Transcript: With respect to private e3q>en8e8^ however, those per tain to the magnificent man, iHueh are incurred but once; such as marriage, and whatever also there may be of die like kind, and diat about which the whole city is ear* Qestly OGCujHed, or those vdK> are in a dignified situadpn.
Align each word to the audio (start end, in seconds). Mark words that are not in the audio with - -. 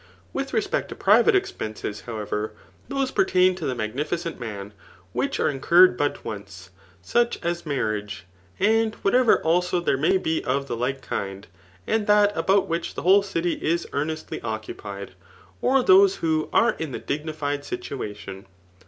With 0.33 0.51
respect 0.51 0.89
to 0.89 0.95
private 0.95 1.35
e3q>en8e8^ 1.35 2.01
however, 2.05 2.53
those 2.87 3.11
per 3.11 3.23
tain 3.23 3.53
to 3.53 3.67
the 3.67 3.75
magnificent 3.75 4.39
man, 4.39 4.73
iHueh 5.15 5.39
are 5.39 5.47
incurred 5.47 5.95
but 5.95 6.25
once; 6.25 6.71
such 7.03 7.37
as 7.43 7.67
marriage, 7.67 8.25
and 8.59 8.95
whatever 9.03 9.39
also 9.43 9.79
there 9.79 9.97
may 9.99 10.17
be 10.17 10.43
of 10.43 10.67
die 10.69 10.73
like 10.73 11.03
kind, 11.03 11.45
and 11.85 12.07
diat 12.07 12.35
about 12.35 12.65
which 12.67 12.95
the 12.95 13.03
whole 13.03 13.21
city 13.21 13.53
is 13.63 13.85
ear* 13.93 14.05
Qestly 14.05 14.41
OGCujHed, 14.41 15.09
or 15.61 15.83
those 15.83 16.17
vdK> 16.17 16.49
are 16.51 16.71
in 16.79 16.95
a 16.95 16.99
dignified 16.99 17.61
situadpn. 17.61 18.45